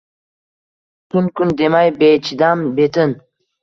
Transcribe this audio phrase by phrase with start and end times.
[1.09, 3.09] Tun-kun demay bechidam, betin